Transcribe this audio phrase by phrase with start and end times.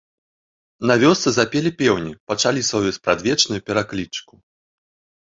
[0.91, 4.33] На вёсцы запелі пеўні, пачалі сваю спрадвечную пераклічку.